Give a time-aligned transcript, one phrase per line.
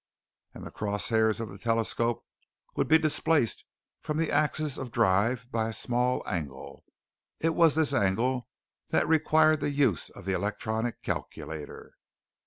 [0.55, 2.25] And the cross hairs of the telescope
[2.75, 3.65] would be displaced
[3.99, 6.83] from the axis of drive by a small angle.
[7.39, 8.49] It was this angle
[8.89, 11.93] that required the use of the electronic calculator.